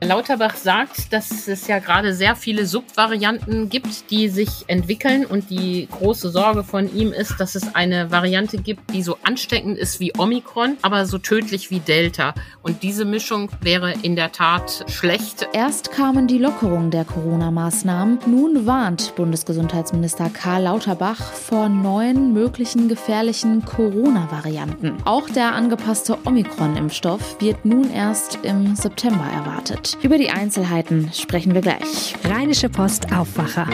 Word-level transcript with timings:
Lauterbach 0.00 0.54
sagt, 0.54 1.12
dass 1.12 1.48
es 1.48 1.66
ja 1.66 1.80
gerade 1.80 2.14
sehr 2.14 2.36
viele 2.36 2.66
Subvarianten 2.66 3.68
gibt, 3.68 4.10
die 4.10 4.28
sich 4.28 4.64
entwickeln 4.68 5.26
und 5.26 5.50
die 5.50 5.88
große 5.90 6.30
Sorge 6.30 6.62
von 6.62 6.94
ihm 6.94 7.12
ist, 7.12 7.40
dass 7.40 7.56
es 7.56 7.74
eine 7.74 8.12
Variante 8.12 8.58
gibt, 8.58 8.92
die 8.94 9.02
so 9.02 9.18
ansteckend 9.24 9.76
ist 9.76 9.98
wie 9.98 10.12
Omikron, 10.16 10.76
aber 10.82 11.04
so 11.06 11.18
tödlich 11.18 11.70
wie 11.70 11.80
Delta. 11.80 12.34
Und 12.62 12.84
diese 12.84 13.04
Mischung 13.04 13.50
wäre 13.60 13.92
in 14.02 14.14
der 14.14 14.30
Tat 14.30 14.84
schlecht. 14.88 15.48
Erst 15.52 15.90
kamen 15.90 16.28
die 16.28 16.38
Lockerungen 16.38 16.92
der 16.92 17.04
Corona-Maßnahmen. 17.04 18.20
Nun 18.26 18.66
warnt 18.66 19.14
Bundesgesundheitsminister 19.16 20.30
Karl 20.30 20.62
Lauterbach 20.62 21.32
vor 21.32 21.68
neuen 21.68 22.32
möglichen 22.32 22.88
gefährlichen 22.88 23.64
Corona-Varianten. 23.64 24.96
Auch 25.04 25.28
der 25.28 25.54
angepasste 25.54 26.18
Omikron-Impfstoff 26.24 27.40
wird 27.40 27.64
nun 27.64 27.90
erst 27.90 28.38
im 28.44 28.76
September 28.76 29.24
erwartet. 29.24 29.87
Über 30.02 30.18
die 30.18 30.30
Einzelheiten 30.30 31.10
sprechen 31.12 31.54
wir 31.54 31.60
gleich. 31.60 32.14
Rheinische 32.24 32.68
Post 32.68 33.12
Aufwacher. 33.12 33.66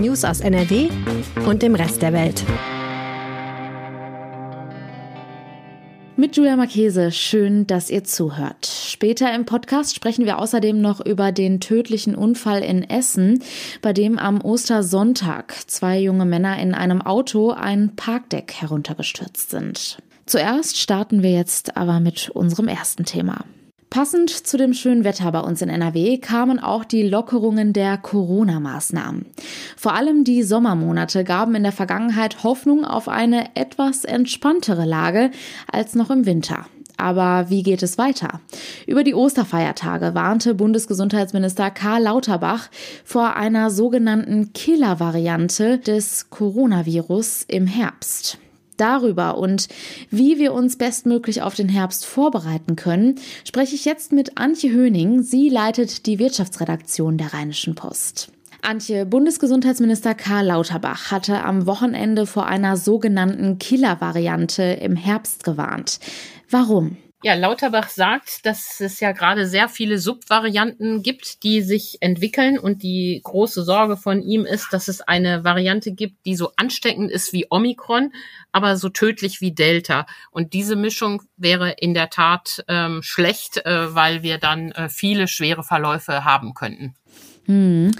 News 0.00 0.24
aus 0.24 0.40
NRW 0.40 0.88
und 1.46 1.62
dem 1.62 1.74
Rest 1.74 2.02
der 2.02 2.12
Welt. 2.12 2.44
Mit 6.16 6.36
Julia 6.36 6.56
Marchese, 6.56 7.10
schön, 7.10 7.66
dass 7.66 7.90
ihr 7.90 8.04
zuhört. 8.04 8.66
Später 8.66 9.34
im 9.34 9.44
Podcast 9.46 9.96
sprechen 9.96 10.26
wir 10.26 10.38
außerdem 10.38 10.80
noch 10.80 11.04
über 11.04 11.32
den 11.32 11.60
tödlichen 11.60 12.14
Unfall 12.14 12.62
in 12.62 12.88
Essen, 12.88 13.42
bei 13.82 13.92
dem 13.92 14.18
am 14.18 14.40
Ostersonntag 14.40 15.54
zwei 15.66 15.98
junge 15.98 16.24
Männer 16.24 16.58
in 16.60 16.72
einem 16.72 17.02
Auto 17.02 17.50
ein 17.50 17.96
Parkdeck 17.96 18.54
heruntergestürzt 18.54 19.50
sind. 19.50 19.98
Zuerst 20.26 20.78
starten 20.78 21.22
wir 21.22 21.32
jetzt 21.32 21.76
aber 21.76 22.00
mit 22.00 22.30
unserem 22.30 22.68
ersten 22.68 23.04
Thema. 23.04 23.44
Passend 23.94 24.30
zu 24.30 24.56
dem 24.56 24.74
schönen 24.74 25.04
Wetter 25.04 25.30
bei 25.30 25.38
uns 25.38 25.62
in 25.62 25.68
NRW 25.68 26.18
kamen 26.18 26.58
auch 26.58 26.84
die 26.84 27.04
Lockerungen 27.04 27.72
der 27.72 27.96
Corona-Maßnahmen. 27.96 29.26
Vor 29.76 29.94
allem 29.94 30.24
die 30.24 30.42
Sommermonate 30.42 31.22
gaben 31.22 31.54
in 31.54 31.62
der 31.62 31.70
Vergangenheit 31.70 32.42
Hoffnung 32.42 32.84
auf 32.84 33.08
eine 33.08 33.54
etwas 33.54 34.04
entspanntere 34.04 34.84
Lage 34.84 35.30
als 35.70 35.94
noch 35.94 36.10
im 36.10 36.26
Winter. 36.26 36.66
Aber 36.96 37.50
wie 37.50 37.62
geht 37.62 37.84
es 37.84 37.96
weiter? 37.96 38.40
Über 38.88 39.04
die 39.04 39.14
Osterfeiertage 39.14 40.12
warnte 40.12 40.56
Bundesgesundheitsminister 40.56 41.70
Karl 41.70 42.02
Lauterbach 42.02 42.70
vor 43.04 43.36
einer 43.36 43.70
sogenannten 43.70 44.52
Killer-Variante 44.52 45.78
des 45.78 46.30
Coronavirus 46.30 47.44
im 47.46 47.68
Herbst. 47.68 48.38
Darüber 48.76 49.38
und 49.38 49.68
wie 50.10 50.38
wir 50.38 50.52
uns 50.52 50.76
bestmöglich 50.76 51.42
auf 51.42 51.54
den 51.54 51.68
Herbst 51.68 52.04
vorbereiten 52.06 52.76
können, 52.76 53.16
spreche 53.44 53.74
ich 53.74 53.84
jetzt 53.84 54.12
mit 54.12 54.36
Antje 54.36 54.72
Höning. 54.72 55.22
Sie 55.22 55.48
leitet 55.48 56.06
die 56.06 56.18
Wirtschaftsredaktion 56.18 57.18
der 57.18 57.32
Rheinischen 57.34 57.74
Post. 57.74 58.30
Antje, 58.62 59.04
Bundesgesundheitsminister 59.04 60.14
Karl 60.14 60.46
Lauterbach 60.46 61.10
hatte 61.10 61.44
am 61.44 61.66
Wochenende 61.66 62.26
vor 62.26 62.46
einer 62.46 62.76
sogenannten 62.76 63.58
Killer-Variante 63.58 64.62
im 64.62 64.96
Herbst 64.96 65.44
gewarnt. 65.44 66.00
Warum? 66.48 66.96
Ja, 67.24 67.32
Lauterbach 67.32 67.88
sagt, 67.88 68.44
dass 68.44 68.80
es 68.80 69.00
ja 69.00 69.12
gerade 69.12 69.46
sehr 69.46 69.70
viele 69.70 69.98
Subvarianten 69.98 71.02
gibt, 71.02 71.42
die 71.42 71.62
sich 71.62 71.96
entwickeln 72.00 72.58
und 72.58 72.82
die 72.82 73.22
große 73.24 73.64
Sorge 73.64 73.96
von 73.96 74.20
ihm 74.20 74.44
ist, 74.44 74.74
dass 74.74 74.88
es 74.88 75.00
eine 75.00 75.42
Variante 75.42 75.92
gibt, 75.92 76.26
die 76.26 76.36
so 76.36 76.50
ansteckend 76.56 77.10
ist 77.10 77.32
wie 77.32 77.46
Omikron, 77.48 78.12
aber 78.52 78.76
so 78.76 78.90
tödlich 78.90 79.40
wie 79.40 79.52
Delta. 79.52 80.04
Und 80.32 80.52
diese 80.52 80.76
Mischung 80.76 81.22
wäre 81.38 81.70
in 81.70 81.94
der 81.94 82.10
Tat 82.10 82.62
ähm, 82.68 83.02
schlecht, 83.02 83.64
äh, 83.64 83.94
weil 83.94 84.22
wir 84.22 84.36
dann 84.36 84.72
äh, 84.72 84.90
viele 84.90 85.26
schwere 85.26 85.62
Verläufe 85.62 86.26
haben 86.26 86.52
könnten. 86.52 86.94
Hm. 87.46 87.92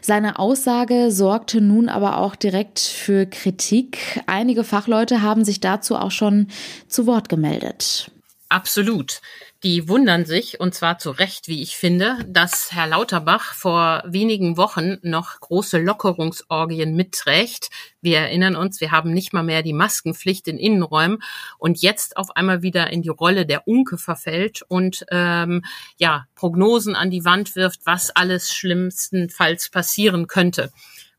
Seine 0.00 0.40
Aussage 0.40 1.12
sorgte 1.12 1.60
nun 1.60 1.88
aber 1.88 2.18
auch 2.18 2.34
direkt 2.34 2.80
für 2.80 3.26
Kritik. 3.26 4.20
Einige 4.26 4.64
Fachleute 4.64 5.22
haben 5.22 5.44
sich 5.44 5.60
dazu 5.60 5.94
auch 5.94 6.10
schon 6.10 6.48
zu 6.88 7.06
Wort 7.06 7.28
gemeldet. 7.28 8.10
Absolut. 8.52 9.22
Die 9.62 9.88
wundern 9.88 10.26
sich, 10.26 10.60
und 10.60 10.74
zwar 10.74 10.98
zu 10.98 11.10
Recht, 11.10 11.48
wie 11.48 11.62
ich 11.62 11.78
finde, 11.78 12.18
dass 12.26 12.70
Herr 12.70 12.86
Lauterbach 12.86 13.54
vor 13.54 14.02
wenigen 14.04 14.58
Wochen 14.58 14.98
noch 15.00 15.40
große 15.40 15.78
Lockerungsorgien 15.78 16.94
mitträgt. 16.94 17.70
Wir 18.02 18.18
erinnern 18.18 18.54
uns, 18.54 18.82
wir 18.82 18.90
haben 18.90 19.14
nicht 19.14 19.32
mal 19.32 19.42
mehr 19.42 19.62
die 19.62 19.72
Maskenpflicht 19.72 20.48
in 20.48 20.58
Innenräumen 20.58 21.22
und 21.56 21.80
jetzt 21.80 22.18
auf 22.18 22.36
einmal 22.36 22.60
wieder 22.60 22.90
in 22.90 23.00
die 23.00 23.08
Rolle 23.08 23.46
der 23.46 23.66
Unke 23.66 23.96
verfällt 23.96 24.60
und 24.68 25.06
ähm, 25.10 25.64
ja 25.96 26.26
Prognosen 26.34 26.94
an 26.94 27.08
die 27.08 27.24
Wand 27.24 27.56
wirft, 27.56 27.86
was 27.86 28.10
alles 28.10 28.52
schlimmstenfalls 28.52 29.70
passieren 29.70 30.26
könnte. 30.26 30.72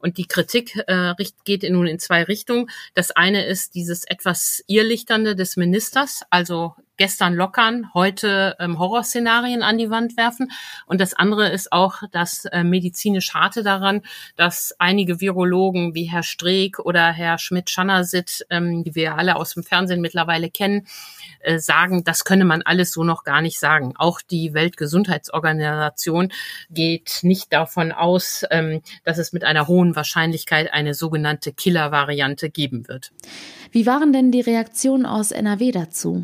Und 0.03 0.17
die 0.17 0.27
Kritik 0.27 0.83
äh, 0.88 1.13
geht 1.45 1.63
nun 1.63 1.88
in 1.88 1.97
zwei 1.97 2.23
Richtungen. 2.23 2.69
Das 2.93 3.11
eine 3.11 3.45
ist 3.45 3.73
dieses 3.73 4.03
etwas 4.03 4.61
irrlichternde 4.67 5.33
des 5.33 5.55
Ministers, 5.55 6.23
also 6.29 6.75
gestern 7.03 7.34
lockern, 7.34 7.94
heute 7.94 8.56
ähm, 8.59 8.80
Horrorszenarien 8.80 9.62
an 9.62 9.78
die 9.78 9.90
Wand 9.90 10.16
werfen. 10.16 10.53
Und 10.86 11.02
das 11.02 11.14
andere 11.14 11.50
ist 11.50 11.74
auch 11.74 11.96
das 12.14 12.46
äh, 12.46 12.64
medizinisch 12.64 13.34
harte 13.34 13.62
daran, 13.62 14.03
dass 14.38 14.74
einige 14.80 15.19
Virologen 15.19 15.96
wie 15.96 16.06
Herr 16.06 16.24
Streeck 16.24 16.80
oder 16.80 17.12
Herr 17.12 17.40
Schmidt-Schannersit, 17.40 18.46
ähm, 18.50 18.86
die 18.86 18.96
wir 18.96 19.18
alle 19.18 19.36
aus 19.36 19.53
dem 19.53 19.64
Fernsehen 19.64 20.00
mittlerweile 20.00 20.50
kennen, 20.50 20.88
äh, 21.41 21.59
sagen, 21.59 22.06
das 22.06 22.24
könne 22.24 22.46
man 22.46 22.62
alles 22.62 22.94
so 22.94 23.03
noch 23.03 23.25
gar 23.25 23.41
nicht 23.41 23.59
sagen. 23.59 23.96
Auch 23.97 24.22
die 24.22 24.53
Weltgesundheitsorganisation 24.53 26.31
geht 26.70 27.20
nicht 27.24 27.52
davon 27.52 27.91
aus, 27.91 28.46
ähm, 28.50 28.81
dass 29.03 29.18
es 29.18 29.34
mit 29.34 29.44
einer 29.44 29.68
hohen 29.68 29.97
Wahrscheinlichkeit 29.97 30.72
eine 30.72 30.94
sogenannte 30.94 31.52
Killer-Variante 31.52 32.50
geben 32.50 32.88
wird. 32.88 33.12
Wie 33.74 33.85
waren 33.85 34.14
denn 34.14 34.31
die 34.31 34.40
Reaktionen 34.40 35.06
aus 35.06 35.31
NRW 35.31 35.74
dazu? 35.74 36.24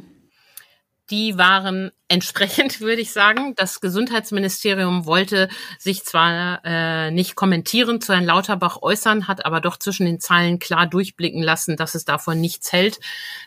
Die 1.10 1.38
waren 1.38 1.92
entsprechend, 2.08 2.82
würde 2.82 3.02
ich 3.02 3.12
sagen. 3.12 3.54
Das 3.56 3.82
Gesundheitsministerium 3.82 5.06
wollte 5.06 5.50
sich 5.78 6.04
zwar 6.04 6.62
äh, 6.64 7.12
nicht 7.12 7.36
kommentieren 7.36 8.02
zu 8.02 8.14
Herrn 8.14 8.26
Lauterbach 8.26 8.82
äußern, 8.82 9.28
hat 9.28 9.46
aber 9.46 9.62
doch 9.62 9.78
zwischen 9.78 10.06
den 10.06 10.20
Zeilen 10.20 10.60
klar 10.60 10.88
durchblicken 10.88 11.42
lassen, 11.42 11.78
dass 11.78 11.96
es 11.96 12.06
davon 12.06 12.42
nichts 12.42 12.72
hält. 12.72 13.00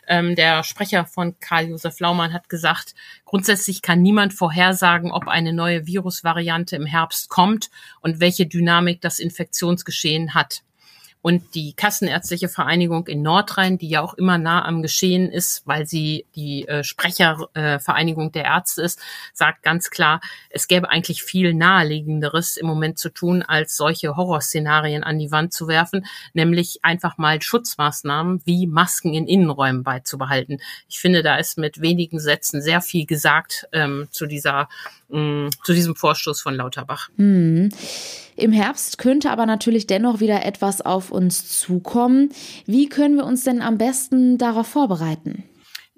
Ähm, 0.07 0.35
der 0.35 0.63
Sprecher 0.63 1.05
von 1.05 1.39
Karl-Josef 1.39 1.99
Laumann 1.99 2.33
hat 2.33 2.49
gesagt, 2.49 2.95
grundsätzlich 3.25 3.81
kann 3.81 4.01
niemand 4.01 4.33
vorhersagen, 4.33 5.11
ob 5.11 5.27
eine 5.27 5.53
neue 5.53 5.85
Virusvariante 5.85 6.75
im 6.75 6.85
Herbst 6.85 7.29
kommt 7.29 7.69
und 8.01 8.19
welche 8.19 8.45
Dynamik 8.45 9.01
das 9.01 9.19
Infektionsgeschehen 9.19 10.33
hat. 10.33 10.63
Und 11.23 11.55
die 11.55 11.71
Kassenärztliche 11.71 12.49
Vereinigung 12.49 13.07
in 13.07 13.21
Nordrhein, 13.21 13.77
die 13.77 13.87
ja 13.87 14.01
auch 14.01 14.13
immer 14.15 14.37
nah 14.37 14.65
am 14.65 14.81
Geschehen 14.81 15.31
ist, 15.31 15.65
weil 15.65 15.87
sie 15.87 16.25
die 16.35 16.67
äh, 16.67 16.83
Sprechervereinigung 16.83 18.27
äh, 18.27 18.31
der 18.31 18.43
Ärzte 18.43 18.81
ist, 18.81 18.99
sagt 19.33 19.63
ganz 19.63 19.89
klar, 19.89 20.19
es 20.49 20.67
gäbe 20.67 20.89
eigentlich 20.89 21.23
viel 21.23 21.53
naheliegenderes 21.53 22.57
im 22.57 22.67
Moment 22.67 22.99
zu 22.99 23.09
tun, 23.09 23.41
als 23.41 23.77
solche 23.77 24.17
Horrorszenarien 24.17 25.01
an 25.05 25.17
die 25.17 25.31
Wand 25.31 25.53
zu 25.53 25.69
werfen, 25.69 26.05
nämlich 26.33 26.79
einfach 26.83 27.17
mal 27.17 27.41
Schutzmaßnahmen 27.41 28.41
wie 28.43 28.67
Masken 28.67 29.13
in 29.13 29.25
Innenräumen 29.25 29.83
beizubehalten. 29.83 30.59
Ich 30.89 30.99
finde, 30.99 31.23
da 31.23 31.37
ist 31.37 31.57
mit 31.57 31.79
wenigen 31.79 32.19
Sätzen 32.19 32.61
sehr 32.61 32.81
viel 32.81 33.05
gesagt 33.05 33.65
ähm, 33.71 34.09
zu 34.11 34.25
dieser 34.25 34.67
mh, 35.07 35.51
zu 35.63 35.73
diesem 35.73 35.95
Vorstoß 35.95 36.41
von 36.41 36.55
Lauterbach. 36.55 37.09
Hm. 37.15 37.69
Im 38.35 38.51
Herbst 38.51 38.97
könnte 38.97 39.31
aber 39.31 39.45
natürlich 39.45 39.87
dennoch 39.87 40.19
wieder 40.19 40.45
etwas 40.45 40.81
auf 40.81 41.11
uns 41.11 41.59
zukommen. 41.59 42.29
Wie 42.65 42.89
können 42.89 43.15
wir 43.15 43.25
uns 43.25 43.43
denn 43.43 43.61
am 43.61 43.77
besten 43.77 44.37
darauf 44.37 44.67
vorbereiten? 44.67 45.43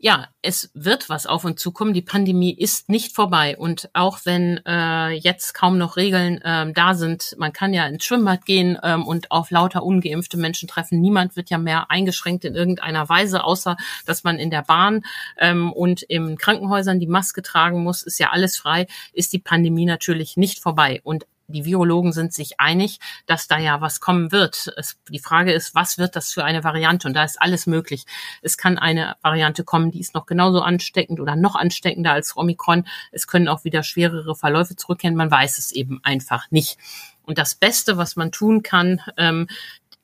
ja, 0.05 0.27
es 0.43 0.69
wird 0.75 1.09
was 1.09 1.25
auf 1.25 1.45
uns 1.45 1.59
zukommen. 1.59 1.95
Die 1.95 2.03
Pandemie 2.03 2.53
ist 2.53 2.89
nicht 2.89 3.15
vorbei. 3.15 3.57
Und 3.57 3.89
auch 3.93 4.19
wenn 4.23 4.61
äh, 4.63 5.09
jetzt 5.13 5.55
kaum 5.55 5.79
noch 5.79 5.95
Regeln 5.95 6.39
ähm, 6.45 6.75
da 6.75 6.93
sind, 6.93 7.35
man 7.39 7.53
kann 7.53 7.73
ja 7.73 7.87
ins 7.87 8.05
Schwimmbad 8.05 8.45
gehen 8.45 8.77
ähm, 8.83 9.07
und 9.07 9.31
auf 9.31 9.49
lauter 9.49 9.81
ungeimpfte 9.81 10.37
Menschen 10.37 10.67
treffen. 10.67 11.01
Niemand 11.01 11.35
wird 11.35 11.49
ja 11.49 11.57
mehr 11.57 11.89
eingeschränkt 11.89 12.45
in 12.45 12.53
irgendeiner 12.53 13.09
Weise, 13.09 13.43
außer 13.43 13.77
dass 14.05 14.23
man 14.23 14.37
in 14.37 14.51
der 14.51 14.61
Bahn 14.61 15.01
ähm, 15.39 15.73
und 15.73 16.03
in 16.03 16.37
Krankenhäusern 16.37 16.99
die 16.99 17.07
Maske 17.07 17.41
tragen 17.41 17.81
muss. 17.81 18.03
Ist 18.03 18.19
ja 18.19 18.29
alles 18.29 18.57
frei. 18.57 18.85
Ist 19.11 19.33
die 19.33 19.39
Pandemie 19.39 19.85
natürlich 19.85 20.37
nicht 20.37 20.59
vorbei. 20.59 21.01
Und 21.03 21.25
die 21.47 21.65
Virologen 21.65 22.11
sind 22.11 22.33
sich 22.33 22.59
einig, 22.59 22.99
dass 23.25 23.47
da 23.47 23.57
ja 23.57 23.81
was 23.81 23.99
kommen 23.99 24.31
wird. 24.31 24.73
Es, 24.77 24.97
die 25.09 25.19
Frage 25.19 25.51
ist, 25.51 25.75
was 25.75 25.97
wird 25.97 26.15
das 26.15 26.31
für 26.31 26.43
eine 26.43 26.63
Variante? 26.63 27.07
Und 27.07 27.13
da 27.13 27.23
ist 27.23 27.41
alles 27.41 27.67
möglich. 27.67 28.05
Es 28.41 28.57
kann 28.57 28.77
eine 28.77 29.15
Variante 29.21 29.63
kommen, 29.63 29.91
die 29.91 29.99
ist 29.99 30.15
noch 30.15 30.25
genauso 30.25 30.61
ansteckend 30.61 31.19
oder 31.19 31.35
noch 31.35 31.55
ansteckender 31.55 32.11
als 32.11 32.35
Omikron. 32.35 32.85
Es 33.11 33.27
können 33.27 33.47
auch 33.47 33.63
wieder 33.63 33.83
schwerere 33.83 34.35
Verläufe 34.35 34.75
zurückkehren. 34.75 35.15
Man 35.15 35.31
weiß 35.31 35.57
es 35.57 35.71
eben 35.71 35.99
einfach 36.03 36.49
nicht. 36.51 36.77
Und 37.23 37.37
das 37.37 37.55
Beste, 37.55 37.97
was 37.97 38.15
man 38.15 38.31
tun 38.31 38.63
kann, 38.63 39.01
ähm, 39.17 39.47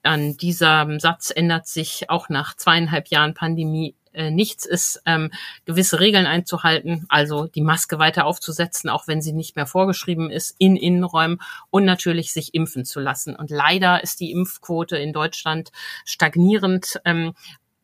an 0.04 0.36
diesem 0.38 1.00
Satz 1.00 1.32
ändert 1.36 1.68
sich 1.68 2.10
auch 2.10 2.30
nach 2.30 2.56
zweieinhalb 2.56 3.08
Jahren 3.10 3.36
Pandemie 3.36 3.96
äh, 4.14 4.32
nichts 4.32 4.66
ist, 4.66 5.02
ähm, 5.06 5.32
gewisse 5.66 6.00
Regeln 6.00 6.26
einzuhalten, 6.26 7.06
also 7.10 7.48
die 7.48 7.62
Maske 7.62 8.00
weiter 8.00 8.26
aufzusetzen, 8.26 8.90
auch 8.90 9.08
wenn 9.08 9.22
sie 9.22 9.34
nicht 9.34 9.56
mehr 9.56 9.66
vorgeschrieben 9.66 10.30
ist, 10.30 10.56
in 10.58 10.76
Innenräumen 10.76 11.40
und 11.70 11.86
natürlich 11.86 12.34
sich 12.34 12.54
impfen 12.54 12.86
zu 12.86 13.00
lassen. 13.00 13.36
Und 13.36 13.50
leider 13.50 14.04
ist 14.04 14.20
die 14.20 14.32
Impfquote 14.32 14.98
in 14.98 15.14
Deutschland 15.14 15.72
stagnierend. 16.06 17.00
Ähm, 17.06 17.34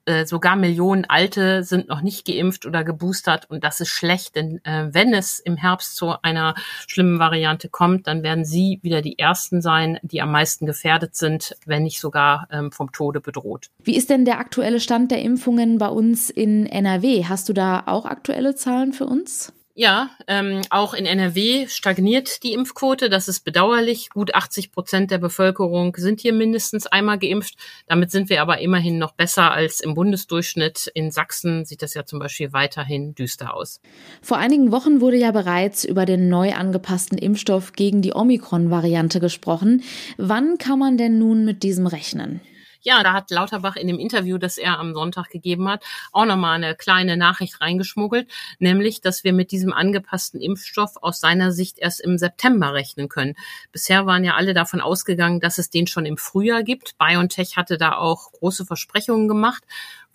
äh, 0.07 0.25
sogar 0.25 0.55
Millionen 0.55 1.05
Alte 1.05 1.63
sind 1.63 1.89
noch 1.89 2.01
nicht 2.01 2.25
geimpft 2.25 2.65
oder 2.65 2.83
geboostert 2.83 3.49
und 3.49 3.63
das 3.63 3.79
ist 3.79 3.89
schlecht, 3.89 4.35
denn 4.35 4.59
äh, 4.63 4.87
wenn 4.91 5.13
es 5.13 5.39
im 5.39 5.57
Herbst 5.57 5.95
zu 5.95 6.15
einer 6.21 6.55
schlimmen 6.87 7.19
Variante 7.19 7.69
kommt, 7.69 8.07
dann 8.07 8.23
werden 8.23 8.45
sie 8.45 8.79
wieder 8.81 9.01
die 9.01 9.19
Ersten 9.19 9.61
sein, 9.61 9.99
die 10.01 10.21
am 10.21 10.31
meisten 10.31 10.65
gefährdet 10.65 11.15
sind, 11.15 11.55
wenn 11.65 11.83
nicht 11.83 11.99
sogar 11.99 12.47
ähm, 12.51 12.71
vom 12.71 12.91
Tode 12.91 13.19
bedroht. 13.19 13.67
Wie 13.83 13.97
ist 13.97 14.09
denn 14.09 14.25
der 14.25 14.39
aktuelle 14.39 14.79
Stand 14.79 15.11
der 15.11 15.21
Impfungen 15.21 15.77
bei 15.77 15.89
uns 15.89 16.29
in 16.29 16.65
NRW? 16.65 17.25
Hast 17.25 17.49
du 17.49 17.53
da 17.53 17.83
auch 17.85 18.05
aktuelle 18.05 18.55
Zahlen 18.55 18.93
für 18.93 19.05
uns? 19.05 19.53
Ja, 19.79 20.09
ähm, 20.25 20.63
auch 20.71 20.95
in 20.95 21.05
NRW 21.05 21.67
stagniert 21.67 22.41
die 22.41 22.53
Impfquote. 22.53 23.11
Das 23.11 23.27
ist 23.27 23.41
bedauerlich. 23.41 24.09
Gut 24.09 24.33
80 24.33 24.71
Prozent 24.71 25.11
der 25.11 25.19
Bevölkerung 25.19 25.95
sind 25.97 26.19
hier 26.19 26.33
mindestens 26.33 26.87
einmal 26.87 27.19
geimpft. 27.19 27.57
Damit 27.85 28.09
sind 28.09 28.31
wir 28.31 28.41
aber 28.41 28.57
immerhin 28.57 28.97
noch 28.97 29.11
besser 29.11 29.51
als 29.51 29.79
im 29.79 29.93
Bundesdurchschnitt. 29.93 30.89
In 30.95 31.11
Sachsen 31.11 31.63
sieht 31.63 31.83
das 31.83 31.93
ja 31.93 32.05
zum 32.05 32.17
Beispiel 32.17 32.53
weiterhin 32.53 33.13
düster 33.13 33.53
aus. 33.53 33.79
Vor 34.23 34.37
einigen 34.37 34.71
Wochen 34.71 34.99
wurde 34.99 35.17
ja 35.17 35.29
bereits 35.29 35.83
über 35.83 36.07
den 36.07 36.27
neu 36.27 36.53
angepassten 36.53 37.19
Impfstoff 37.19 37.73
gegen 37.73 38.01
die 38.01 38.15
Omikron-Variante 38.15 39.19
gesprochen. 39.19 39.83
Wann 40.17 40.57
kann 40.57 40.79
man 40.79 40.97
denn 40.97 41.19
nun 41.19 41.45
mit 41.45 41.61
diesem 41.61 41.85
rechnen? 41.85 42.41
Ja, 42.87 43.03
da 43.03 43.11
hat 43.11 43.31
Lauterbach 43.31 43.75
in 43.75 43.87
dem 43.87 43.99
Interview, 43.99 44.37
das 44.37 44.57
er 44.57 44.79
am 44.79 44.93
Sonntag 44.93 45.29
gegeben 45.29 45.67
hat, 45.67 45.83
auch 46.13 46.23
nochmal 46.23 46.55
eine 46.55 46.73
kleine 46.73 47.17
Nachricht 47.17 47.59
reingeschmuggelt, 47.59 48.31
nämlich, 48.59 49.01
dass 49.01 49.25
wir 49.25 49.33
mit 49.33 49.51
diesem 49.51 49.73
angepassten 49.73 50.39
Impfstoff 50.39 50.95
aus 51.01 51.19
seiner 51.19 51.51
Sicht 51.51 51.79
erst 51.79 51.99
im 51.99 52.17
September 52.17 52.73
rechnen 52.73 53.09
können. 53.09 53.35
Bisher 53.73 54.05
waren 54.05 54.23
ja 54.23 54.35
alle 54.35 54.53
davon 54.53 54.79
ausgegangen, 54.79 55.41
dass 55.41 55.57
es 55.57 55.69
den 55.69 55.85
schon 55.85 56.05
im 56.05 56.15
Frühjahr 56.15 56.63
gibt. 56.63 56.97
BioNTech 56.97 57.57
hatte 57.57 57.77
da 57.77 57.97
auch 57.97 58.31
große 58.31 58.65
Versprechungen 58.65 59.27
gemacht 59.27 59.65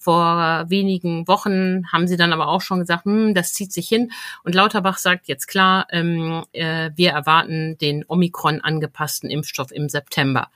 vor 0.03 0.65
wenigen 0.69 1.29
Wochen 1.29 1.87
haben 1.93 2.09
sie 2.09 2.17
dann 2.17 2.33
aber 2.33 2.49
auch 2.49 2.61
schon 2.61 2.81
gesagt, 2.81 3.05
hm, 3.05 3.35
das 3.35 3.53
zieht 3.53 3.73
sich 3.73 3.89
hin. 3.89 4.11
Und 4.43 4.53
Lauterbach 4.53 4.99
sagt 4.99 5.29
jetzt 5.29 5.47
klar, 5.47 5.87
ähm, 5.91 6.43
äh, 6.53 6.91
wir 6.97 7.13
erwarten 7.13 7.79
den 7.79 8.05
Omikron 8.09 8.61
angepassten 8.61 9.31
Impfstoff 9.31 9.71
im 9.71 9.89
September. 9.89 10.49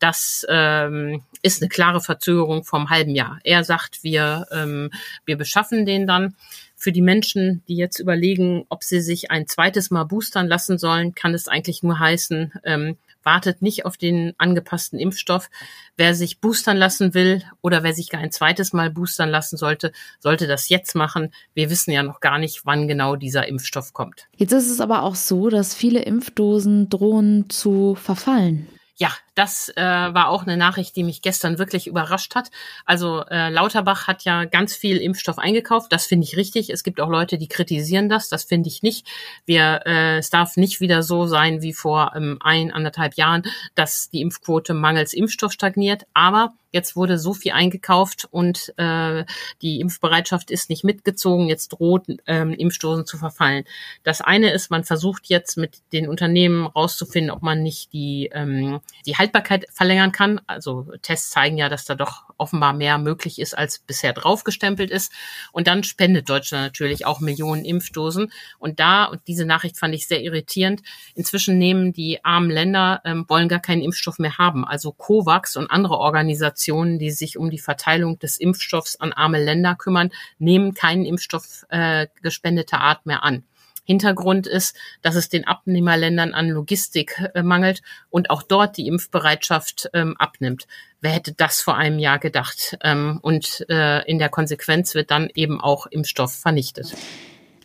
Das 0.00 0.46
ähm, 0.50 1.22
ist 1.40 1.62
eine 1.62 1.70
klare 1.70 2.02
Verzögerung 2.02 2.62
vom 2.62 2.90
halben 2.90 3.14
Jahr. 3.14 3.38
Er 3.42 3.64
sagt, 3.64 4.04
wir, 4.04 4.46
ähm, 4.52 4.90
wir 5.24 5.38
beschaffen 5.38 5.86
den 5.86 6.06
dann. 6.06 6.36
Für 6.76 6.92
die 6.92 7.02
Menschen, 7.02 7.62
die 7.68 7.76
jetzt 7.76 8.00
überlegen, 8.00 8.66
ob 8.68 8.84
sie 8.84 9.00
sich 9.00 9.30
ein 9.30 9.46
zweites 9.46 9.90
Mal 9.90 10.04
boostern 10.04 10.46
lassen 10.46 10.76
sollen, 10.76 11.14
kann 11.14 11.32
es 11.32 11.48
eigentlich 11.48 11.82
nur 11.82 11.98
heißen, 11.98 12.52
ähm, 12.64 12.96
wartet 13.22 13.62
nicht 13.62 13.84
auf 13.84 13.96
den 13.96 14.34
angepassten 14.38 14.98
Impfstoff. 14.98 15.50
Wer 15.96 16.14
sich 16.14 16.40
boostern 16.40 16.76
lassen 16.76 17.14
will 17.14 17.42
oder 17.60 17.82
wer 17.82 17.92
sich 17.92 18.10
gar 18.10 18.20
ein 18.20 18.32
zweites 18.32 18.72
Mal 18.72 18.90
boostern 18.90 19.28
lassen 19.28 19.56
sollte, 19.56 19.92
sollte 20.18 20.46
das 20.46 20.68
jetzt 20.68 20.94
machen. 20.94 21.32
Wir 21.54 21.70
wissen 21.70 21.90
ja 21.90 22.02
noch 22.02 22.20
gar 22.20 22.38
nicht, 22.38 22.64
wann 22.64 22.88
genau 22.88 23.16
dieser 23.16 23.48
Impfstoff 23.48 23.92
kommt. 23.92 24.28
Jetzt 24.36 24.52
ist 24.52 24.70
es 24.70 24.80
aber 24.80 25.02
auch 25.02 25.14
so, 25.14 25.48
dass 25.48 25.74
viele 25.74 26.02
Impfdosen 26.02 26.88
drohen 26.88 27.50
zu 27.50 27.94
verfallen. 27.94 28.68
Ja, 28.96 29.10
das 29.40 29.70
äh, 29.70 29.82
war 29.82 30.28
auch 30.28 30.42
eine 30.42 30.58
Nachricht, 30.58 30.94
die 30.96 31.02
mich 31.02 31.22
gestern 31.22 31.58
wirklich 31.58 31.86
überrascht 31.86 32.34
hat. 32.34 32.50
Also 32.84 33.24
äh, 33.30 33.48
Lauterbach 33.48 34.06
hat 34.06 34.22
ja 34.24 34.44
ganz 34.44 34.76
viel 34.76 34.98
Impfstoff 34.98 35.38
eingekauft. 35.38 35.90
Das 35.94 36.04
finde 36.04 36.26
ich 36.26 36.36
richtig. 36.36 36.68
Es 36.68 36.82
gibt 36.82 37.00
auch 37.00 37.08
Leute, 37.08 37.38
die 37.38 37.48
kritisieren 37.48 38.10
das. 38.10 38.28
Das 38.28 38.44
finde 38.44 38.68
ich 38.68 38.82
nicht. 38.82 39.06
Wir, 39.46 39.80
äh, 39.86 40.18
es 40.18 40.28
darf 40.28 40.58
nicht 40.58 40.82
wieder 40.82 41.02
so 41.02 41.24
sein 41.24 41.62
wie 41.62 41.72
vor 41.72 42.12
ähm, 42.14 42.36
ein, 42.42 42.70
anderthalb 42.70 43.14
Jahren, 43.14 43.44
dass 43.74 44.10
die 44.10 44.20
Impfquote 44.20 44.74
mangels 44.74 45.14
Impfstoff 45.14 45.52
stagniert. 45.52 46.06
Aber 46.12 46.52
Jetzt 46.72 46.94
wurde 46.94 47.18
so 47.18 47.34
viel 47.34 47.52
eingekauft 47.52 48.28
und 48.30 48.72
äh, 48.76 49.24
die 49.60 49.80
Impfbereitschaft 49.80 50.50
ist 50.50 50.70
nicht 50.70 50.84
mitgezogen. 50.84 51.48
Jetzt 51.48 51.68
droht 51.70 52.04
ähm, 52.26 52.52
Impfstoßen 52.52 53.06
zu 53.06 53.18
verfallen. 53.18 53.64
Das 54.04 54.20
eine 54.20 54.52
ist, 54.52 54.70
man 54.70 54.84
versucht 54.84 55.26
jetzt 55.26 55.56
mit 55.56 55.78
den 55.92 56.08
Unternehmen 56.08 56.66
rauszufinden, 56.66 57.32
ob 57.32 57.42
man 57.42 57.62
nicht 57.62 57.92
die 57.92 58.30
ähm, 58.32 58.80
die 59.04 59.16
Haltbarkeit 59.30 59.66
verlängern 59.72 60.12
kann. 60.12 60.40
Also 60.46 60.86
Tests 61.02 61.30
zeigen 61.30 61.56
ja, 61.56 61.68
dass 61.68 61.84
da 61.84 61.94
doch 61.94 62.24
offenbar 62.36 62.72
mehr 62.72 62.98
möglich 62.98 63.38
ist, 63.38 63.56
als 63.56 63.78
bisher 63.78 64.12
draufgestempelt 64.12 64.90
ist. 64.90 65.12
Und 65.52 65.66
dann 65.66 65.84
spendet 65.84 66.28
Deutschland 66.28 66.64
natürlich 66.64 67.06
auch 67.06 67.20
Millionen 67.20 67.64
Impfdosen. 67.64 68.32
Und 68.58 68.80
da, 68.80 69.04
und 69.04 69.20
diese 69.28 69.44
Nachricht 69.44 69.78
fand 69.78 69.94
ich 69.94 70.08
sehr 70.08 70.22
irritierend, 70.22 70.82
inzwischen 71.14 71.58
nehmen 71.58 71.92
die 71.92 72.24
armen 72.24 72.50
Länder, 72.50 73.00
ähm, 73.04 73.24
wollen 73.28 73.48
gar 73.48 73.60
keinen 73.60 73.82
Impfstoff 73.82 74.18
mehr 74.18 74.38
haben. 74.38 74.64
Also 74.64 74.92
COVAX 74.92 75.56
und 75.56 75.70
andere 75.70 75.98
Organisationen, 75.98 76.98
die 76.98 77.10
sich 77.10 77.38
um 77.38 77.50
die 77.50 77.58
Verteilung 77.58 78.18
des 78.18 78.38
Impfstoffs 78.38 78.96
an 78.96 79.12
arme 79.12 79.42
Länder 79.42 79.76
kümmern, 79.76 80.10
nehmen 80.38 80.74
keinen 80.74 81.04
Impfstoff 81.04 81.66
äh, 81.68 82.08
gespendeter 82.22 82.80
Art 82.80 83.06
mehr 83.06 83.22
an. 83.22 83.44
Hintergrund 83.90 84.46
ist, 84.46 84.76
dass 85.02 85.16
es 85.16 85.28
den 85.28 85.46
Abnehmerländern 85.48 86.32
an 86.32 86.48
Logistik 86.48 87.20
äh, 87.34 87.42
mangelt 87.42 87.82
und 88.08 88.30
auch 88.30 88.44
dort 88.44 88.76
die 88.76 88.86
Impfbereitschaft 88.86 89.90
ähm, 89.94 90.16
abnimmt. 90.16 90.68
Wer 91.00 91.10
hätte 91.10 91.32
das 91.32 91.60
vor 91.60 91.76
einem 91.76 91.98
Jahr 91.98 92.20
gedacht? 92.20 92.78
Ähm, 92.84 93.18
und 93.20 93.66
äh, 93.68 94.08
in 94.08 94.20
der 94.20 94.28
Konsequenz 94.28 94.94
wird 94.94 95.10
dann 95.10 95.28
eben 95.34 95.60
auch 95.60 95.86
Impfstoff 95.86 96.32
vernichtet. 96.32 96.94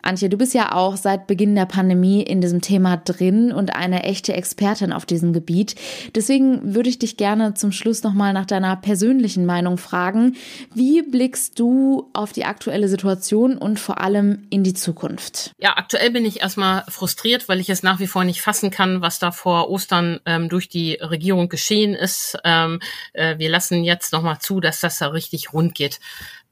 Antje, 0.06 0.30
du 0.30 0.38
bist 0.38 0.54
ja 0.54 0.74
auch 0.74 0.98
seit 0.98 1.28
Beginn 1.28 1.56
der 1.56 1.66
Pandemie 1.66 2.22
in 2.22 2.42
diesem 2.42 2.62
Thema 2.62 2.98
drin 2.98 3.52
und 3.52 3.75
eine 3.75 4.04
echte 4.04 4.34
Expertin 4.34 4.94
auf 4.94 5.06
diesem 5.06 5.34
Gebiet. 5.34 5.75
Deswegen 6.13 6.75
würde 6.75 6.90
ich 6.90 7.00
dich 7.00 7.18
gerne 7.18 7.54
zum 7.56 7.72
Schluss 7.72 8.04
nochmal 8.04 8.34
nach 8.34 8.46
deiner 8.46 8.75
persönlichen 8.75 9.46
Meinung 9.46 9.78
fragen. 9.78 10.36
Wie 10.74 11.02
blickst 11.02 11.60
du 11.60 12.10
auf 12.13 12.34
die 12.34 12.46
aktuelle 12.46 12.88
Situation 12.88 13.57
und 13.57 13.80
vor 13.80 14.00
allem 14.00 14.48
in 14.50 14.63
die 14.63 14.74
Zukunft? 14.74 15.52
Ja, 15.57 15.78
aktuell 15.78 16.12
bin 16.12 16.25
ich 16.25 16.42
erstmal 16.42 16.84
frustriert, 16.88 17.50
weil 17.50 17.60
ich 17.60 17.69
es 17.69 17.84
nach 17.84 18.00
wie 18.00 18.08
vor 18.08 18.24
nicht 18.24 18.42
fassen 18.42 18.69
kann, 18.69 19.01
was 19.01 19.19
da 19.19 19.31
vor 19.31 19.69
Ostern 19.69 20.19
ähm, 20.25 20.50
durch 20.50 20.69
die 20.69 20.94
Regierung 21.01 21.50
geschehen 21.50 21.96
ist. 21.96 22.38
Ähm, 22.44 22.80
äh, 23.13 23.38
wir 23.38 23.50
lassen 23.50 23.84
jetzt 23.84 24.13
nochmal 24.13 24.40
zu, 24.40 24.60
dass 24.60 24.80
das 24.80 25.00
da 25.00 25.08
richtig 25.08 25.54
rund 25.54 25.75
geht. 25.75 26.00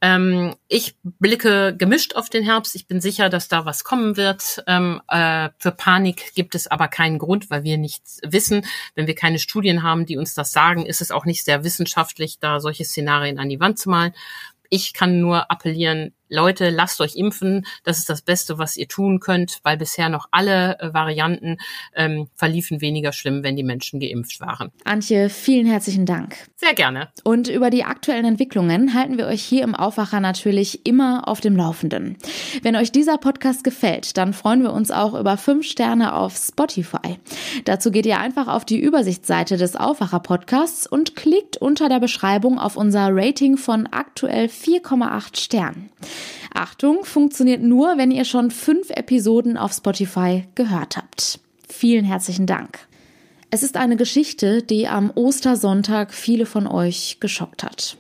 Ähm, 0.04 0.54
ich 0.68 0.98
blicke 1.02 1.74
gemischt 1.78 2.16
auf 2.16 2.30
den 2.30 2.44
Herbst. 2.44 2.76
Ich 2.76 2.88
bin 2.88 3.00
sicher, 3.00 3.30
dass 3.30 3.48
da 3.48 3.64
was 3.66 3.86
kommen 3.86 4.18
wird. 4.18 4.62
Ähm, 4.68 5.02
äh, 5.08 5.48
für 5.58 5.72
Panik 5.72 6.34
gibt 6.36 6.56
es 6.56 6.68
aber 6.68 6.90
keinen 6.90 7.20
Grund, 7.20 7.50
weil 7.50 7.64
wir 7.64 7.78
nichts 7.78 8.20
wissen. 8.22 8.66
Wenn 8.96 9.08
wir 9.08 9.16
keine 9.16 9.40
Studien 9.40 9.82
haben, 9.82 10.06
die 10.06 10.18
uns 10.18 10.34
das 10.34 10.52
sagen, 10.52 10.86
ist 10.86 11.00
es 11.00 11.12
auch 11.12 11.24
nicht 11.24 11.46
sehr 11.46 11.64
wissenschaftlich, 11.64 12.40
da 12.40 12.60
solche 12.60 12.84
Szenarien 12.84 13.40
an 13.40 13.48
die 13.48 13.62
Wand 13.62 13.80
zu 13.80 13.90
malen. 13.90 14.14
Ich 14.70 14.92
kann 14.92 15.22
nur 15.22 15.50
appellieren, 15.50 16.14
Leute, 16.34 16.70
lasst 16.70 17.00
euch 17.00 17.16
impfen. 17.16 17.66
Das 17.84 18.00
ist 18.00 18.10
das 18.10 18.22
Beste, 18.22 18.58
was 18.58 18.76
ihr 18.76 18.88
tun 18.88 19.20
könnt, 19.20 19.60
weil 19.64 19.78
bisher 19.78 20.10
noch 20.10 20.28
alle 20.32 20.80
äh, 20.80 20.94
Varianten 20.94 21.58
ähm, 21.96 22.28
verliefen 22.36 22.82
weniger 22.82 23.14
schlimm, 23.14 23.44
wenn 23.44 23.56
die 23.56 23.64
Menschen 23.64 24.00
geimpft 24.00 24.42
waren. 24.42 24.72
Antje, 24.84 25.30
vielen 25.30 25.68
herzlichen 25.68 26.06
Dank. 26.06 26.36
Sehr 26.56 26.74
gerne. 26.74 27.10
Und 27.24 27.48
über 27.48 27.70
die 27.70 27.84
aktuellen 27.84 28.26
Entwicklungen 28.26 28.94
halten 28.94 29.18
wir 29.18 29.28
euch 29.28 29.44
hier 29.44 29.64
im 29.64 29.76
Aufwacher 29.76 30.20
natürlich 30.20 30.86
immer 30.86 31.28
auf 31.28 31.40
dem 31.40 31.56
Laufenden. 31.56 32.18
Wenn 32.64 32.76
euch 32.76 32.92
dieser 32.92 33.18
Podcast 33.18 33.64
gefällt, 33.64 34.18
dann 34.18 34.34
freuen 34.34 34.64
wir 34.64 34.74
uns 34.74 34.90
auch 34.92 35.14
über 35.14 35.38
fünf 35.38 35.68
Sterne 35.68 36.16
auf 36.16 36.36
Spotify. 36.36 37.20
Dazu 37.66 37.92
geht 37.92 38.06
ihr 38.06 38.20
einfach 38.20 38.48
auf 38.48 38.66
die 38.66 38.80
Übersichtsseite 38.80 39.58
des 39.58 39.76
Aufwacher 39.76 40.20
Podcasts 40.20 40.88
und 40.88 41.16
klickt 41.16 41.58
unter 41.58 41.90
der 41.90 42.00
Beschreibung 42.00 42.58
auf 42.58 42.76
unser 42.76 43.10
Rating 43.12 43.58
von 43.58 43.88
aktuell 43.92 44.48
4,8 44.48 45.40
Sternen. 45.40 45.90
Achtung, 46.54 47.06
funktioniert 47.06 47.62
nur, 47.62 47.98
wenn 47.98 48.12
ihr 48.12 48.26
schon 48.26 48.52
fünf 48.52 48.90
Episoden 48.90 49.58
auf 49.58 49.74
Spotify 49.74 50.46
gehört 50.56 50.98
habt. 50.98 51.40
Vielen 51.68 52.06
herzlichen 52.06 52.46
Dank. 52.46 52.88
Es 53.56 53.62
ist 53.62 53.78
eine 53.78 53.98
Geschichte, 53.98 54.64
die 54.64 54.88
am 54.88 55.12
Ostersonntag 55.14 56.12
viele 56.12 56.48
von 56.48 56.66
euch 56.66 57.18
geschockt 57.20 57.64
hat. 57.64 57.98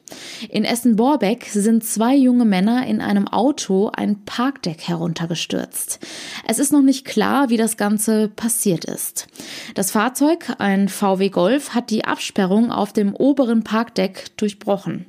In 0.49 0.63
Essen-Borbeck 0.65 1.45
sind 1.45 1.83
zwei 1.83 2.15
junge 2.15 2.43
Männer 2.43 2.87
in 2.87 3.01
einem 3.01 3.27
Auto 3.27 3.91
ein 3.95 4.25
Parkdeck 4.25 4.87
heruntergestürzt. 4.87 5.99
Es 6.47 6.57
ist 6.57 6.73
noch 6.73 6.81
nicht 6.81 7.05
klar, 7.05 7.51
wie 7.51 7.57
das 7.57 7.77
Ganze 7.77 8.29
passiert 8.29 8.83
ist. 8.85 9.27
Das 9.75 9.91
Fahrzeug, 9.91 10.55
ein 10.57 10.89
VW 10.89 11.29
Golf, 11.29 11.75
hat 11.75 11.91
die 11.91 12.03
Absperrung 12.03 12.71
auf 12.71 12.91
dem 12.91 13.15
oberen 13.15 13.63
Parkdeck 13.63 14.35
durchbrochen. 14.37 15.05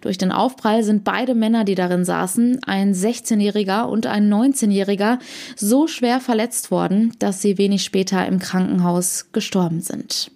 Durch 0.00 0.18
den 0.18 0.32
Aufprall 0.32 0.82
sind 0.82 1.04
beide 1.04 1.34
Männer, 1.34 1.64
die 1.64 1.74
darin 1.74 2.04
saßen, 2.04 2.60
ein 2.64 2.94
16-Jähriger 2.94 3.84
und 3.84 4.06
ein 4.06 4.32
19-Jähriger, 4.32 5.18
so 5.56 5.86
schwer 5.86 6.20
verletzt 6.20 6.70
worden, 6.70 7.12
dass 7.18 7.42
sie 7.42 7.58
wenig 7.58 7.84
später 7.84 8.26
im 8.26 8.38
Krankenhaus 8.38 9.28
gestorben 9.32 9.80
sind. 9.80 10.30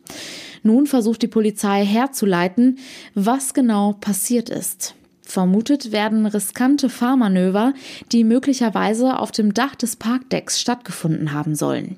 Nun 0.63 0.87
versucht 0.87 1.23
die 1.23 1.29
Polizei 1.29 1.85
herzuleiten, 1.85 2.79
was 3.15 3.55
genau 3.55 3.93
passiert 3.93 4.51
ist. 4.51 4.95
Vermutet 5.23 5.93
werden 5.93 6.25
riskante 6.25 6.89
Fahrmanöver, 6.89 7.75
die 8.13 8.25
möglicherweise 8.25 9.19
auf 9.19 9.31
dem 9.31 9.53
Dach 9.53 9.75
des 9.75 9.97
Parkdecks 9.97 10.59
stattgefunden 10.59 11.33
haben 11.33 11.55
sollen. 11.55 11.97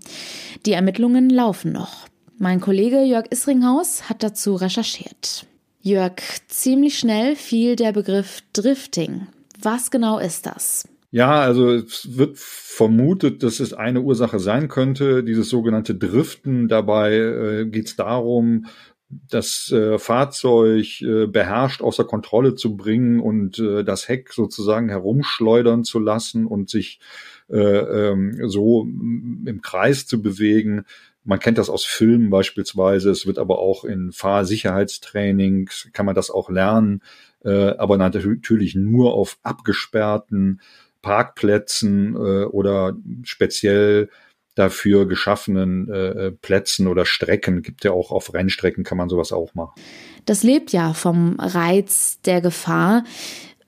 Die 0.66 0.72
Ermittlungen 0.72 1.30
laufen 1.30 1.70
noch. 1.70 2.08
Mein 2.38 2.60
Kollege 2.60 3.02
Jörg 3.02 3.26
Isringhaus 3.30 4.08
hat 4.08 4.24
dazu 4.24 4.56
recherchiert. 4.56 5.46
Jörg, 5.82 6.20
ziemlich 6.49 6.99
schnell 6.99 7.37
fiel 7.37 7.75
der 7.75 7.92
Begriff 7.92 8.42
Drifting. 8.52 9.28
Was 9.62 9.90
genau 9.90 10.18
ist 10.18 10.44
das? 10.44 10.87
Ja, 11.10 11.40
also 11.40 11.70
es 11.70 12.16
wird 12.16 12.38
vermutet, 12.38 13.42
dass 13.42 13.60
es 13.60 13.72
eine 13.72 14.02
Ursache 14.02 14.38
sein 14.38 14.68
könnte, 14.68 15.25
dieses 15.25 15.49
sogenannte 15.49 15.94
Driften. 15.94 16.68
Dabei 16.68 17.14
äh, 17.14 17.66
geht 17.66 17.88
es 17.88 17.96
darum, 17.96 18.66
das 19.08 19.72
äh, 19.72 19.99
Fahrzeug 19.99 21.00
äh, 21.00 21.26
beherrscht 21.26 21.82
außer 21.82 22.04
Kontrolle 22.04 22.54
zu 22.54 22.76
bringen 22.76 23.18
und 23.18 23.58
äh, 23.58 23.82
das 23.82 24.08
Heck 24.08 24.32
sozusagen 24.32 24.88
herumschleudern 24.88 25.82
zu 25.82 25.99
lassen 25.99 26.46
und 26.46 26.70
sich 26.70 27.00
äh, 27.49 27.58
ähm, 27.58 28.38
so 28.46 28.82
im 28.82 29.60
Kreis 29.62 30.06
zu 30.06 30.22
bewegen. 30.22 30.84
Man 31.24 31.38
kennt 31.38 31.58
das 31.58 31.68
aus 31.68 31.84
Filmen 31.84 32.30
beispielsweise. 32.30 33.10
Es 33.10 33.26
wird 33.26 33.38
aber 33.38 33.58
auch 33.58 33.84
in 33.84 34.12
Fahrsicherheitstrainings 34.12 35.90
kann 35.92 36.06
man 36.06 36.14
das 36.14 36.30
auch 36.30 36.50
lernen, 36.50 37.02
äh, 37.44 37.70
aber 37.76 37.98
natürlich 37.98 38.74
nur 38.74 39.14
auf 39.14 39.38
abgesperrten 39.42 40.60
Parkplätzen 41.02 42.14
äh, 42.14 42.44
oder 42.44 42.94
speziell 43.22 44.08
dafür 44.54 45.06
geschaffenen 45.06 45.90
äh, 45.90 46.32
Plätzen 46.32 46.86
oder 46.86 47.06
Strecken. 47.06 47.62
Gibt 47.62 47.84
ja 47.84 47.92
auch 47.92 48.10
auf 48.10 48.34
Rennstrecken 48.34 48.84
kann 48.84 48.98
man 48.98 49.08
sowas 49.08 49.32
auch 49.32 49.54
machen. 49.54 49.80
Das 50.26 50.42
lebt 50.42 50.72
ja 50.72 50.92
vom 50.92 51.36
Reiz 51.38 52.20
der 52.22 52.40
Gefahr. 52.40 53.04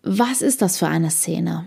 Was 0.03 0.43
ist 0.43 0.63
das 0.63 0.79
für 0.79 0.89
eine 0.89 1.11
Szene? 1.11 1.67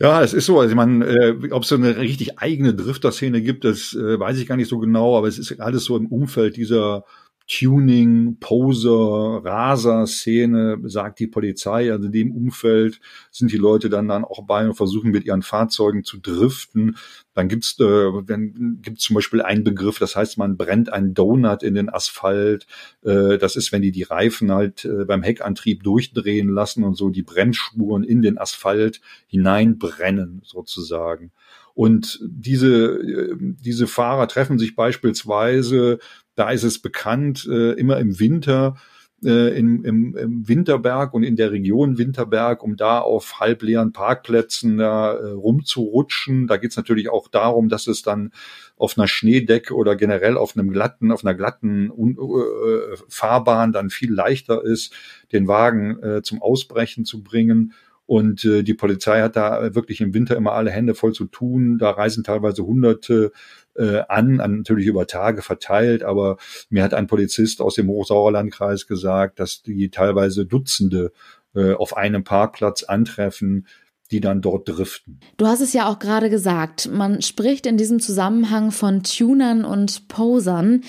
Ja, 0.00 0.22
es 0.22 0.32
ist 0.34 0.46
so. 0.46 0.60
Also 0.60 0.74
man, 0.74 1.02
äh, 1.02 1.34
ob 1.50 1.62
es 1.62 1.68
so 1.68 1.76
eine 1.76 1.96
richtig 1.96 2.38
eigene 2.38 2.74
Drifter-Szene 2.74 3.40
gibt, 3.40 3.64
das 3.64 3.94
äh, 3.94 4.18
weiß 4.18 4.38
ich 4.38 4.46
gar 4.48 4.56
nicht 4.56 4.68
so 4.68 4.78
genau, 4.78 5.16
aber 5.16 5.28
es 5.28 5.38
ist 5.38 5.60
alles 5.60 5.84
so 5.84 5.96
im 5.96 6.06
Umfeld 6.06 6.56
dieser 6.56 7.04
Tuning, 7.48 8.38
Poser, 8.38 9.42
Raser-Szene, 9.44 10.78
sagt 10.84 11.20
die 11.20 11.26
Polizei. 11.26 11.92
Also 11.92 12.06
in 12.06 12.12
dem 12.12 12.32
Umfeld 12.32 13.00
sind 13.30 13.52
die 13.52 13.56
Leute 13.56 13.90
dann, 13.90 14.08
dann 14.08 14.24
auch 14.24 14.44
bei 14.46 14.66
und 14.66 14.74
versuchen 14.74 15.10
mit 15.10 15.24
ihren 15.24 15.42
Fahrzeugen 15.42 16.04
zu 16.04 16.18
driften. 16.18 16.96
Dann 17.34 17.48
gibt's 17.48 17.78
äh, 17.80 18.10
dann 18.26 18.78
gibt's 18.82 19.04
zum 19.04 19.14
Beispiel 19.14 19.42
einen 19.42 19.64
Begriff, 19.64 19.98
das 19.98 20.16
heißt, 20.16 20.38
man 20.38 20.56
brennt 20.56 20.92
einen 20.92 21.14
Donut 21.14 21.62
in 21.62 21.74
den 21.74 21.88
Asphalt. 21.88 22.66
Äh, 23.02 23.38
das 23.38 23.56
ist, 23.56 23.72
wenn 23.72 23.82
die 23.82 23.92
die 23.92 24.02
Reifen 24.02 24.52
halt 24.52 24.84
äh, 24.84 25.04
beim 25.04 25.22
Heckantrieb 25.22 25.82
durchdrehen 25.82 26.48
lassen 26.48 26.84
und 26.84 26.96
so 26.96 27.10
die 27.10 27.22
Brennspuren 27.22 28.04
in 28.04 28.22
den 28.22 28.38
Asphalt 28.38 29.00
hineinbrennen 29.26 30.42
sozusagen. 30.44 31.32
Und 31.74 32.20
diese, 32.22 32.98
äh, 32.98 33.36
diese 33.38 33.86
Fahrer 33.86 34.28
treffen 34.28 34.58
sich 34.58 34.76
beispielsweise 34.76 35.98
da 36.34 36.50
ist 36.50 36.62
es 36.62 36.80
bekannt, 36.80 37.46
äh, 37.50 37.72
immer 37.72 37.98
im 37.98 38.18
Winter 38.18 38.76
äh, 39.24 39.56
im, 39.56 39.84
im, 39.84 40.16
im 40.16 40.48
Winterberg 40.48 41.14
und 41.14 41.22
in 41.22 41.36
der 41.36 41.52
Region 41.52 41.98
Winterberg, 41.98 42.62
um 42.62 42.76
da 42.76 42.98
auf 42.98 43.40
halbleeren 43.40 43.92
Parkplätzen 43.92 44.78
da 44.78 45.14
äh, 45.14 45.30
rumzurutschen. 45.30 46.46
Da 46.46 46.56
geht's 46.56 46.76
natürlich 46.76 47.08
auch 47.08 47.28
darum, 47.28 47.68
dass 47.68 47.86
es 47.86 48.02
dann 48.02 48.32
auf 48.76 48.98
einer 48.98 49.06
Schneedecke 49.06 49.74
oder 49.74 49.94
generell 49.94 50.36
auf 50.36 50.56
einem 50.56 50.72
glatten, 50.72 51.12
auf 51.12 51.24
einer 51.24 51.34
glatten 51.34 51.90
äh, 51.90 52.96
Fahrbahn 53.08 53.72
dann 53.72 53.90
viel 53.90 54.12
leichter 54.12 54.64
ist, 54.64 54.92
den 55.30 55.46
Wagen 55.46 56.02
äh, 56.02 56.22
zum 56.22 56.42
Ausbrechen 56.42 57.04
zu 57.04 57.22
bringen. 57.22 57.74
Und 58.06 58.44
äh, 58.44 58.64
die 58.64 58.74
Polizei 58.74 59.22
hat 59.22 59.36
da 59.36 59.74
wirklich 59.74 60.00
im 60.00 60.12
Winter 60.12 60.36
immer 60.36 60.52
alle 60.52 60.70
Hände 60.70 60.94
voll 60.94 61.12
zu 61.12 61.26
tun. 61.26 61.78
Da 61.78 61.90
reisen 61.90 62.24
teilweise 62.24 62.64
hunderte 62.64 63.30
äh, 63.76 64.02
an, 64.08 64.40
an, 64.40 64.58
natürlich 64.58 64.86
über 64.86 65.06
Tage 65.06 65.42
verteilt, 65.42 66.02
aber 66.02 66.36
mir 66.70 66.82
hat 66.82 66.94
ein 66.94 67.06
Polizist 67.06 67.60
aus 67.60 67.74
dem 67.74 67.88
Hochsauerlandkreis 67.88 68.86
gesagt, 68.86 69.40
dass 69.40 69.62
die 69.62 69.90
teilweise 69.90 70.46
Dutzende 70.46 71.12
äh, 71.54 71.74
auf 71.74 71.96
einem 71.96 72.24
Parkplatz 72.24 72.82
antreffen, 72.82 73.66
die 74.10 74.20
dann 74.20 74.42
dort 74.42 74.68
driften. 74.68 75.20
Du 75.38 75.46
hast 75.46 75.60
es 75.60 75.72
ja 75.72 75.88
auch 75.88 75.98
gerade 75.98 76.28
gesagt, 76.28 76.90
man 76.92 77.22
spricht 77.22 77.66
in 77.66 77.78
diesem 77.78 77.98
Zusammenhang 77.98 78.70
von 78.70 79.02
Tunern 79.02 79.64
und 79.64 80.08
Posern. 80.08 80.82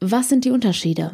Was 0.00 0.28
sind 0.28 0.44
die 0.44 0.50
Unterschiede? 0.50 1.12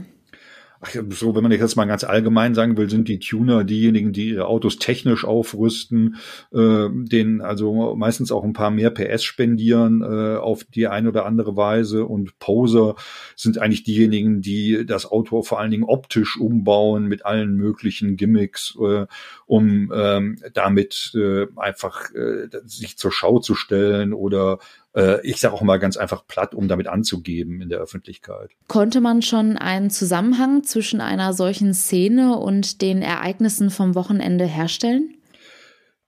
Ach, 0.83 0.95
so, 1.11 1.35
wenn 1.35 1.43
man 1.43 1.53
jetzt 1.53 1.77
mal 1.77 1.85
ganz 1.85 2.05
allgemein 2.05 2.55
sagen 2.55 2.77
will, 2.77 2.91
sind 2.91 3.09
die 3.09 3.21
Tuner 3.21 3.65
diejenigen, 3.65 4.13
die 4.13 4.31
ihre 4.31 4.47
Autos 4.47 4.79
technisch 4.79 5.25
aufrüsten, 5.25 6.17
äh, 6.53 6.89
denen 6.91 7.41
also 7.41 7.95
meistens 7.95 8.33
auch 8.33 8.45
ein 8.45 8.53
paar 8.53 8.71
mehr 8.71 8.91
PS 8.91 9.23
spendieren 9.23 10.03
äh, 10.03 10.37
auf 10.37 10.65
die 10.65 10.89
eine 10.89 11.09
oder 11.09 11.25
andere 11.25 11.57
Weise. 11.57 12.05
Und 12.05 12.39
Poser 12.39 12.97
sind 13.37 13.59
eigentlich 13.59 13.85
diejenigen, 13.85 14.43
die 14.43 14.85
das 14.85 15.07
Auto 15.07 15.43
vor 15.43 15.61
allen 15.61 15.71
Dingen 15.71 15.85
optisch 15.85 16.37
umbauen 16.37 17.07
mit 17.07 17.25
allen 17.25 17.55
möglichen 17.55 18.17
Gimmicks, 18.17 18.77
äh, 18.81 19.07
um 19.47 19.93
ähm, 19.95 20.39
damit 20.53 21.13
äh, 21.15 21.47
einfach 21.57 22.13
äh, 22.13 22.49
sich 22.65 22.99
zur 22.99 23.13
Schau 23.13 23.39
zu 23.39 23.55
stellen 23.55 24.13
oder 24.13 24.59
ich 25.23 25.41
sage 25.41 25.55
auch 25.55 25.63
mal 25.63 25.79
ganz 25.79 25.97
einfach 25.97 26.27
platt, 26.27 26.55
um 26.55 26.69
damit 26.69 26.87
anzugeben 26.87 27.63
in 27.63 27.71
der 27.71 27.79
Öffentlichkeit. 27.79 28.51
Konnte 28.69 29.01
man 29.01 29.23
schon 29.23 29.57
einen 29.57 29.89
Zusammenhang 29.89 30.65
zwischen 30.65 31.01
einer 31.01 31.33
solchen 31.33 31.73
Szene 31.73 32.37
und 32.37 32.83
den 32.83 33.01
Ereignissen 33.01 33.71
vom 33.71 33.95
Wochenende 33.95 34.45
herstellen? 34.45 35.15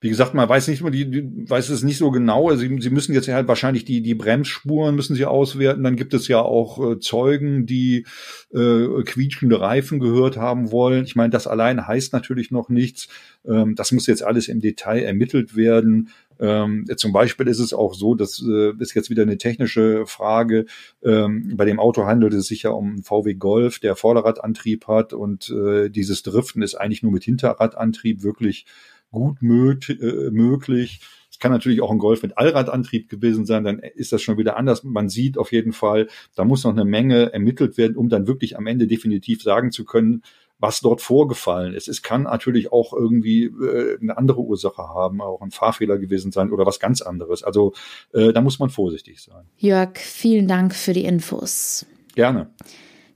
Wie 0.05 0.09
gesagt, 0.09 0.35
man 0.35 0.47
weiß 0.47 0.67
nicht, 0.67 0.83
man 0.83 0.91
die, 0.91 1.09
die 1.09 1.49
weiß 1.49 1.69
es 1.69 1.81
nicht 1.81 1.97
so 1.97 2.11
genau. 2.11 2.49
Also 2.49 2.61
sie, 2.61 2.79
sie 2.79 2.91
müssen 2.91 3.15
jetzt 3.15 3.27
halt 3.27 3.47
wahrscheinlich 3.47 3.85
die, 3.85 4.03
die 4.03 4.13
Bremsspuren 4.13 4.93
müssen 4.93 5.15
sie 5.15 5.25
auswerten. 5.25 5.83
Dann 5.83 5.95
gibt 5.95 6.13
es 6.13 6.27
ja 6.27 6.43
auch 6.43 6.91
äh, 6.91 6.99
Zeugen, 6.99 7.65
die 7.65 8.05
äh, 8.53 9.01
quietschende 9.03 9.59
Reifen 9.59 9.99
gehört 9.99 10.37
haben 10.37 10.71
wollen. 10.71 11.05
Ich 11.05 11.15
meine, 11.15 11.31
das 11.31 11.47
allein 11.47 11.87
heißt 11.87 12.13
natürlich 12.13 12.51
noch 12.51 12.69
nichts. 12.69 13.07
Ähm, 13.47 13.73
das 13.73 13.91
muss 13.91 14.05
jetzt 14.05 14.21
alles 14.21 14.47
im 14.47 14.59
Detail 14.59 15.01
ermittelt 15.01 15.55
werden. 15.55 16.09
Ähm, 16.39 16.85
zum 16.97 17.11
Beispiel 17.11 17.47
ist 17.47 17.59
es 17.59 17.73
auch 17.73 17.95
so, 17.95 18.13
das 18.13 18.43
äh, 18.47 18.73
ist 18.77 18.93
jetzt 18.93 19.09
wieder 19.09 19.23
eine 19.23 19.39
technische 19.39 20.05
Frage. 20.05 20.65
Ähm, 21.03 21.53
bei 21.55 21.65
dem 21.65 21.79
Auto 21.79 22.05
handelt 22.05 22.33
es 22.33 22.45
sich 22.45 22.61
ja 22.61 22.69
um 22.69 22.89
einen 22.89 23.03
VW 23.03 23.33
Golf, 23.33 23.79
der 23.79 23.95
Vorderradantrieb 23.95 24.87
hat 24.87 25.13
und 25.13 25.49
äh, 25.49 25.89
dieses 25.89 26.21
Driften 26.21 26.61
ist 26.61 26.75
eigentlich 26.75 27.01
nur 27.01 27.11
mit 27.11 27.23
Hinterradantrieb 27.23 28.21
wirklich 28.21 28.67
gut 29.15 29.89
äh, 29.89 30.29
möglich. 30.31 31.01
Es 31.31 31.39
kann 31.39 31.51
natürlich 31.51 31.81
auch 31.81 31.91
ein 31.91 31.97
Golf 31.97 32.21
mit 32.23 32.37
Allradantrieb 32.37 33.09
gewesen 33.09 33.45
sein, 33.45 33.63
dann 33.63 33.79
ist 33.79 34.13
das 34.13 34.21
schon 34.21 34.37
wieder 34.37 34.55
anders. 34.55 34.83
Man 34.83 35.09
sieht 35.09 35.37
auf 35.37 35.51
jeden 35.51 35.73
Fall, 35.73 36.07
da 36.35 36.45
muss 36.45 36.63
noch 36.63 36.71
eine 36.71 36.85
Menge 36.85 37.33
ermittelt 37.33 37.77
werden, 37.77 37.97
um 37.97 38.07
dann 38.07 38.27
wirklich 38.27 38.57
am 38.57 38.67
Ende 38.67 38.87
definitiv 38.87 39.41
sagen 39.41 39.71
zu 39.71 39.83
können, 39.83 40.21
was 40.59 40.79
dort 40.79 41.01
vorgefallen 41.01 41.73
ist. 41.73 41.87
Es 41.87 42.01
kann 42.01 42.23
natürlich 42.23 42.71
auch 42.71 42.93
irgendwie 42.93 43.45
äh, 43.45 43.97
eine 43.99 44.17
andere 44.17 44.39
Ursache 44.39 44.83
haben, 44.83 45.21
auch 45.21 45.41
ein 45.41 45.51
Fahrfehler 45.51 45.97
gewesen 45.97 46.31
sein 46.31 46.51
oder 46.51 46.65
was 46.65 46.79
ganz 46.79 47.01
anderes. 47.01 47.43
Also 47.43 47.73
äh, 48.13 48.31
da 48.31 48.41
muss 48.41 48.59
man 48.59 48.69
vorsichtig 48.69 49.21
sein. 49.21 49.45
Jörg, 49.57 49.97
vielen 49.97 50.47
Dank 50.47 50.73
für 50.73 50.93
die 50.93 51.05
Infos. 51.05 51.85
Gerne. 52.15 52.49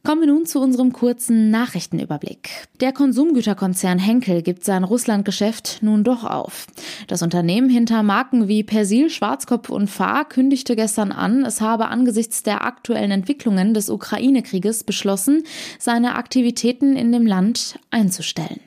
Kommen 0.10 0.22
wir 0.22 0.34
nun 0.34 0.48
zu 0.48 0.60
unserem 0.60 0.92
kurzen 0.92 1.51
Nachrichtenüberblick. 1.51 2.68
Der 2.82 2.92
Konsumgüterkonzern 2.92 4.00
Henkel 4.00 4.42
gibt 4.42 4.63
sein 4.66 4.84
Russlandgeschäft 4.84 5.84
nun 5.84 6.04
doch 6.04 6.24
auf. 6.24 6.66
Das 7.06 7.22
Unternehmen 7.22 7.70
hinter 7.70 8.01
Marken 8.01 8.48
wie 8.48 8.63
Persil, 8.63 9.12
Schwarzkopf 9.12 9.70
und 9.70 9.88
Fahr 9.88 10.28
kündigte 10.28 10.75
gestern 10.75 11.12
an, 11.12 11.46
es 11.46 11.62
habe 11.62 11.89
angesichts 11.89 12.42
der 12.42 12.66
aktuellen 12.66 13.12
Entwicklungen 13.12 13.75
des 13.75 13.92
Ukraine-Krieges 13.92 14.84
beschlossen, 14.84 15.44
seine 15.78 16.16
Aktivitäten 16.16 16.96
in 16.96 17.12
dem 17.12 17.28
Land 17.28 17.78
einzustellen. 17.92 18.62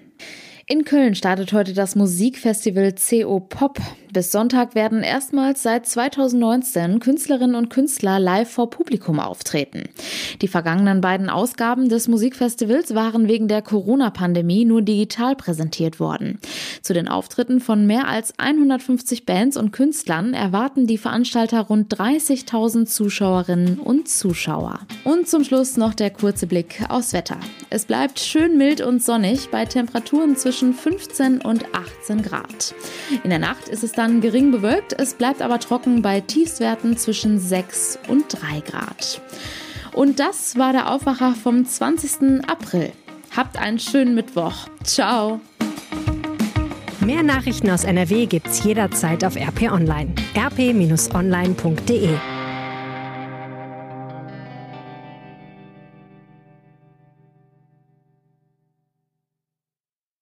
In 0.69 0.85
Köln 0.85 1.17
startet 1.17 1.53
heute 1.53 1.73
das 1.73 1.97
Musikfestival 1.97 2.95
CO 2.95 3.41
Pop. 3.41 3.81
Bis 4.13 4.31
Sonntag 4.31 4.75
werden 4.75 5.03
erstmals 5.03 5.63
seit 5.63 5.87
2019 5.87 7.01
Künstlerinnen 7.01 7.57
und 7.57 7.71
Künstler 7.71 8.21
live 8.21 8.51
vor 8.51 8.69
Publikum 8.69 9.19
auftreten. 9.19 9.85
Die 10.43 10.49
vergangenen 10.49 11.01
beiden 11.01 11.31
Ausgaben 11.31 11.89
des 11.89 12.09
Musikfestivals 12.09 12.95
waren 12.95 13.27
wegen 13.27 13.49
der 13.49 13.63
Corona-Pandemie 13.63 14.67
nur 14.67 14.83
digital 14.83 15.35
präsentiert 15.35 15.99
worden. 15.99 16.39
Zu 16.83 16.93
den 16.93 17.09
Auftritten 17.09 17.61
von 17.61 17.87
mehr 17.87 18.07
als 18.07 18.39
150 18.39 19.25
Bands 19.25 19.57
und 19.57 19.73
Künstlern 19.73 20.35
erwarten 20.35 20.87
die 20.87 20.99
Veranstalter 20.99 21.61
rund 21.61 21.95
30.000 21.95 22.85
Zuschauerinnen 22.85 23.79
und 23.79 24.09
Zuschauer. 24.09 24.81
Und 25.05 25.27
zum 25.27 25.43
Schluss 25.43 25.79
noch 25.79 25.95
der 25.95 26.11
kurze 26.11 26.47
Blick 26.47 26.85
aufs 26.91 27.15
Wetter. 27.15 27.39
Es 27.71 27.87
bleibt 27.87 28.21
schön 28.21 28.59
mild 28.59 28.83
und 28.83 29.03
sonnig 29.03 29.49
bei 29.49 29.65
Temperaturen 29.65 30.37
zwischen 30.37 30.75
15 30.75 31.41
und 31.41 31.65
18 31.75 32.21
Grad. 32.21 32.75
In 33.25 33.31
der 33.31 33.39
Nacht 33.39 33.69
ist 33.69 33.83
es 33.83 33.93
dann 33.93 34.02
dann 34.03 34.21
gering 34.21 34.51
bewölkt, 34.51 34.95
es 34.99 35.15
bleibt 35.15 35.41
aber 35.43 35.61
trocken 35.61 36.03
bei 36.03 36.21
Tiefstwerten 36.21 36.97
zwischen 36.97 37.39
6 37.39 38.01
und 38.09 38.25
3 38.29 38.61
Grad. 38.61 39.21
Und 39.93 40.19
das 40.19 40.59
war 40.59 40.73
der 40.73 40.91
Aufwacher 40.91 41.35
vom 41.41 41.65
20. 41.65 42.45
April. 42.49 42.91
Habt 43.37 43.57
einen 43.57 43.79
schönen 43.79 44.17
Mittwoch. 44.17 44.67
Ciao. 44.83 45.41
Mehr 46.99 47.23
Nachrichten 47.23 47.71
aus 47.71 47.85
NRW 47.85 48.27
gibt's 48.27 48.65
jederzeit 48.65 49.25
auf 49.25 49.37
RP 49.37 49.71
Online. 49.71 50.13
rp-online.de 50.37 52.09